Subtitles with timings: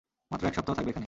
[0.31, 0.99] মাত্র এক সপ্তাহ থাকবে এখানে।